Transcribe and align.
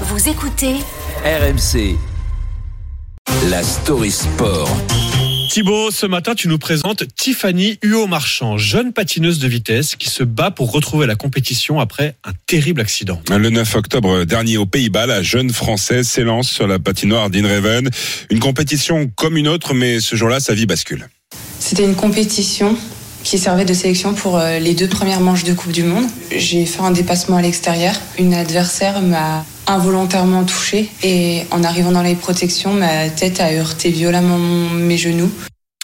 Vous 0.00 0.28
écoutez 0.28 0.74
RMC. 1.24 1.96
La 3.48 3.62
story 3.62 4.10
sport. 4.10 4.68
Thibaut, 5.48 5.92
ce 5.92 6.06
matin, 6.06 6.34
tu 6.34 6.48
nous 6.48 6.58
présentes 6.58 7.04
Tiffany 7.14 7.78
Huot-Marchand, 7.80 8.58
jeune 8.58 8.92
patineuse 8.92 9.38
de 9.38 9.46
vitesse 9.46 9.94
qui 9.94 10.10
se 10.10 10.24
bat 10.24 10.50
pour 10.50 10.72
retrouver 10.72 11.06
la 11.06 11.14
compétition 11.14 11.78
après 11.78 12.16
un 12.24 12.32
terrible 12.46 12.80
accident. 12.80 13.22
Le 13.30 13.50
9 13.50 13.76
octobre 13.76 14.24
dernier 14.24 14.56
aux 14.56 14.66
Pays-Bas, 14.66 15.06
la 15.06 15.22
jeune 15.22 15.50
Française 15.50 16.08
s'élance 16.08 16.50
sur 16.50 16.66
la 16.66 16.80
patinoire 16.80 17.30
d'Inreven. 17.30 17.88
Une 18.30 18.40
compétition 18.40 19.08
comme 19.14 19.36
une 19.36 19.46
autre, 19.46 19.74
mais 19.74 20.00
ce 20.00 20.16
jour-là, 20.16 20.40
sa 20.40 20.54
vie 20.54 20.66
bascule. 20.66 21.08
C'était 21.60 21.84
une 21.84 21.94
compétition 21.94 22.76
qui 23.24 23.38
servait 23.38 23.64
de 23.64 23.74
sélection 23.74 24.14
pour 24.14 24.38
euh, 24.38 24.58
les 24.58 24.74
deux 24.74 24.86
premières 24.86 25.20
manches 25.20 25.44
de 25.44 25.54
Coupe 25.54 25.72
du 25.72 25.82
Monde. 25.82 26.04
J'ai 26.30 26.66
fait 26.66 26.82
un 26.82 26.90
dépassement 26.92 27.38
à 27.38 27.42
l'extérieur. 27.42 27.94
Une 28.18 28.34
adversaire 28.34 29.00
m'a 29.00 29.44
involontairement 29.66 30.44
touchée 30.44 30.90
et 31.02 31.42
en 31.50 31.64
arrivant 31.64 31.90
dans 31.90 32.02
les 32.02 32.14
protections, 32.14 32.74
ma 32.74 33.08
tête 33.08 33.40
a 33.40 33.50
heurté 33.52 33.90
violemment 33.90 34.38
mes 34.38 34.98
genoux. 34.98 35.30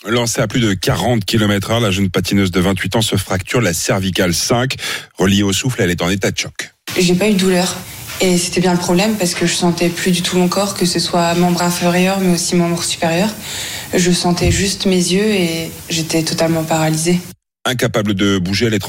Lancée 0.07 0.41
à 0.41 0.47
plus 0.47 0.61
de 0.61 0.75
40 0.75 1.25
km 1.25 1.71
heure, 1.73 1.81
la 1.81 1.91
jeune 1.91 2.11
patineuse 2.11 2.51
de 2.51 2.61
28 2.61 2.97
ans 2.97 3.03
se 3.03 3.17
fracture 3.17 3.61
la 3.61 3.73
cervicale 3.73 4.35
5. 4.35 4.77
Reliée 5.19 5.43
au 5.43 5.53
souffle, 5.53 5.83
elle 5.83 5.91
est 5.91 6.03
en 6.03 6.09
état 6.09 6.31
de 6.31 6.39
choc. 6.39 6.73
J'ai 6.99 7.15
pas 7.15 7.29
eu 7.29 7.35
de 7.35 7.39
douleur. 7.39 7.75
Et 8.23 8.37
c'était 8.37 8.61
bien 8.61 8.73
le 8.73 8.79
problème 8.79 9.17
parce 9.17 9.35
que 9.35 9.47
je 9.47 9.55
sentais 9.55 9.89
plus 9.89 10.11
du 10.11 10.23
tout 10.23 10.37
mon 10.37 10.49
corps, 10.49 10.75
que 10.75 10.85
ce 10.85 10.99
soit 10.99 11.35
membre 11.35 11.63
inférieur 11.63 12.21
mais 12.21 12.35
aussi 12.35 12.55
membre 12.55 12.83
supérieur. 12.83 13.31
Je 13.95 14.11
sentais 14.11 14.51
juste 14.51 14.87
mes 14.87 14.97
yeux 14.97 15.27
et 15.27 15.71
j'étais 15.89 16.23
totalement 16.23 16.65
paralysée. 16.65 17.19
Incapable 17.65 18.15
de 18.15 18.39
bouger, 18.39 18.67
elle 18.67 18.75
est 18.75 18.83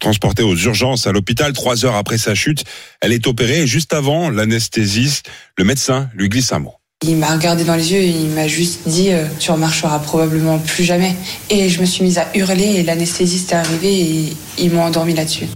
transportée 0.00 0.42
aux 0.42 0.56
urgences 0.56 1.06
à 1.06 1.12
l'hôpital. 1.12 1.52
Trois 1.52 1.84
heures 1.84 1.94
après 1.94 2.18
sa 2.18 2.34
chute, 2.34 2.64
elle 3.00 3.12
est 3.12 3.26
opérée 3.26 3.62
et 3.62 3.66
juste 3.66 3.92
avant, 3.92 4.30
l'anesthésiste, 4.30 5.26
le 5.56 5.64
médecin, 5.64 6.08
lui 6.14 6.28
glisse 6.28 6.52
un 6.52 6.58
mot. 6.58 6.74
Il 7.06 7.16
m'a 7.16 7.34
regardé 7.34 7.64
dans 7.64 7.76
les 7.76 7.92
yeux 7.92 8.00
et 8.00 8.08
il 8.08 8.28
m'a 8.28 8.46
juste 8.46 8.86
dit 8.86 9.10
euh, 9.10 9.26
Tu 9.38 9.50
remarcheras 9.50 9.98
probablement 10.00 10.58
plus 10.58 10.84
jamais. 10.84 11.16
Et 11.48 11.68
je 11.68 11.80
me 11.80 11.86
suis 11.86 12.04
mise 12.04 12.18
à 12.18 12.28
hurler 12.34 12.76
et 12.76 12.82
l'anesthésiste 12.82 13.52
est 13.52 13.56
arrivé 13.56 14.00
et 14.00 14.36
ils 14.58 14.70
m'ont 14.70 14.82
endormi 14.82 15.14
là-dessus. 15.14 15.46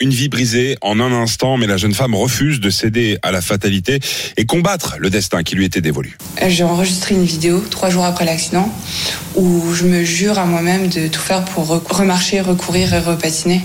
Une 0.00 0.10
vie 0.10 0.28
brisée 0.28 0.76
en 0.80 1.00
un 1.00 1.12
instant, 1.12 1.56
mais 1.56 1.66
la 1.66 1.76
jeune 1.76 1.92
femme 1.92 2.14
refuse 2.14 2.60
de 2.60 2.70
céder 2.70 3.18
à 3.24 3.32
la 3.32 3.40
fatalité 3.40 3.98
et 4.36 4.46
combattre 4.46 4.94
le 5.00 5.10
destin 5.10 5.42
qui 5.42 5.56
lui 5.56 5.64
était 5.64 5.80
dévolu. 5.80 6.16
J'ai 6.46 6.62
enregistré 6.62 7.16
une 7.16 7.24
vidéo 7.24 7.64
trois 7.68 7.90
jours 7.90 8.04
après 8.04 8.24
l'accident 8.24 8.72
où 9.34 9.74
je 9.74 9.82
me 9.82 10.04
jure 10.04 10.38
à 10.38 10.46
moi-même 10.46 10.86
de 10.86 11.08
tout 11.08 11.20
faire 11.20 11.44
pour 11.44 11.66
remarcher, 11.66 12.40
recourir 12.40 12.94
et 12.94 13.00
repatiner. 13.00 13.62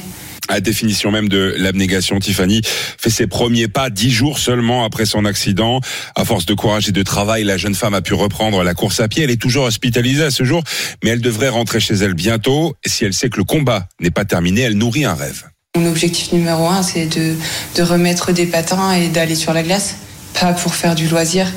À 0.49 0.55
la 0.55 0.59
définition 0.59 1.11
même 1.11 1.29
de 1.29 1.53
l'abnégation, 1.55 2.17
Tiffany 2.17 2.61
fait 2.65 3.11
ses 3.11 3.27
premiers 3.27 3.67
pas 3.67 3.91
dix 3.91 4.09
jours 4.09 4.39
seulement 4.39 4.85
après 4.85 5.05
son 5.05 5.25
accident. 5.25 5.81
À 6.15 6.25
force 6.25 6.47
de 6.47 6.55
courage 6.55 6.89
et 6.89 6.91
de 6.91 7.03
travail, 7.03 7.43
la 7.43 7.57
jeune 7.57 7.75
femme 7.75 7.93
a 7.93 8.01
pu 8.01 8.15
reprendre 8.15 8.63
la 8.63 8.73
course 8.73 8.99
à 9.01 9.07
pied. 9.07 9.23
Elle 9.23 9.29
est 9.29 9.39
toujours 9.39 9.65
hospitalisée 9.65 10.23
à 10.23 10.31
ce 10.31 10.43
jour, 10.43 10.63
mais 11.03 11.11
elle 11.11 11.21
devrait 11.21 11.49
rentrer 11.49 11.79
chez 11.79 11.93
elle 11.93 12.15
bientôt. 12.15 12.75
Si 12.87 13.05
elle 13.05 13.13
sait 13.13 13.29
que 13.29 13.37
le 13.37 13.43
combat 13.43 13.87
n'est 14.01 14.09
pas 14.09 14.25
terminé, 14.25 14.61
elle 14.61 14.79
nourrit 14.79 15.05
un 15.05 15.13
rêve. 15.13 15.43
Mon 15.75 15.87
objectif 15.87 16.31
numéro 16.31 16.67
un, 16.67 16.83
c'est 16.83 17.07
de, 17.07 17.35
de 17.75 17.81
remettre 17.81 18.31
des 18.31 18.45
patins 18.45 18.91
et 18.91 19.07
d'aller 19.07 19.33
sur 19.33 19.53
la 19.53 19.63
glace. 19.63 19.95
Pas 20.39 20.53
pour 20.53 20.75
faire 20.75 20.93
du 20.93 21.07
loisir, 21.07 21.51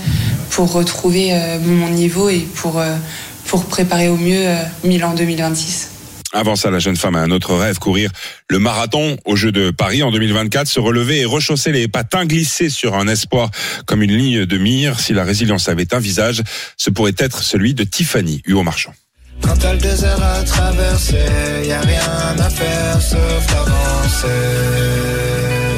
pour 0.49 0.73
retrouver 0.73 1.35
euh, 1.35 1.59
mon 1.61 1.91
niveau 1.91 2.31
et 2.31 2.39
pour, 2.55 2.79
euh, 2.79 2.97
pour 3.45 3.67
préparer 3.67 4.09
au 4.09 4.17
mieux 4.17 4.41
euh, 4.41 4.63
Milan 4.85 5.13
2026. 5.13 5.91
Avant 6.33 6.57
ça, 6.57 6.71
la 6.71 6.79
jeune 6.79 6.97
femme 6.97 7.15
a 7.15 7.21
un 7.21 7.31
autre 7.31 7.55
rêve, 7.55 7.79
courir 7.79 8.11
le 8.49 8.59
marathon 8.59 9.19
aux 9.27 9.37
Jeux 9.37 9.53
de 9.53 9.71
Paris 9.71 10.03
en 10.03 10.11
2024, 10.11 10.67
se 10.67 10.81
relever 10.81 11.21
et 11.21 11.27
rechausser 11.27 11.71
les 11.71 11.87
patins 11.87 12.25
glissés 12.25 12.71
sur 12.71 12.95
un 12.95 13.09
espoir 13.09 13.51
comme 13.85 14.03
une 14.03 14.17
ligne 14.17 14.47
de 14.47 14.57
mire. 14.57 14.99
Si 14.99 15.13
la 15.13 15.25
résilience 15.25 15.69
avait 15.69 15.93
un 15.93 16.01
visage, 16.01 16.43
ce 16.79 16.89
pourrait 16.89 17.15
être 17.19 17.43
celui 17.43 17.75
de 17.75 17.85
Tiffany 17.85 18.41
Huot-Marchand. 18.47 18.95
Quand 19.43 19.59
t'as 19.59 19.75
le 19.75 19.79
désert 19.79 20.23
à 20.23 20.43
traverser, 20.43 21.19
y 21.67 21.73
a 21.73 21.81
rien 21.83 22.35
à 22.39 22.49
faire 22.49 23.03
sauf. 23.03 23.76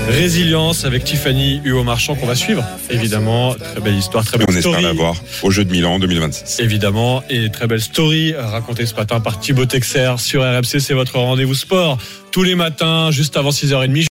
Résilience 0.09 0.85
avec 0.85 1.05
Tiffany 1.05 1.61
Huot-Marchand 1.65 2.15
qu'on 2.17 2.27
va 2.27 2.35
suivre, 2.35 2.65
évidemment. 2.91 3.55
Très 3.55 3.81
belle 3.81 3.95
histoire, 3.95 4.25
très 4.25 4.37
belle 4.39 4.47
On 4.49 4.53
story. 4.59 4.75
espère 4.77 4.89
la 4.89 4.93
voir 4.93 5.15
au 5.43 5.51
Jeux 5.51 5.65
de 5.65 5.71
Milan 5.71 5.95
en 5.95 5.99
2026. 5.99 6.61
Évidemment, 6.61 7.23
et 7.31 7.51
très 7.51 7.67
belle 7.67 7.81
story 7.81 8.35
racontée 8.35 8.87
ce 8.87 8.95
matin 8.95 9.21
par 9.21 9.39
Thibaut 9.39 9.67
Texer 9.67 10.15
sur 10.19 10.43
RMC. 10.43 10.81
C'est 10.81 10.95
votre 10.95 11.19
rendez-vous 11.19 11.55
sport 11.55 11.99
tous 12.31 12.43
les 12.43 12.55
matins, 12.55 13.11
juste 13.11 13.37
avant 13.37 13.51
6h30. 13.51 14.03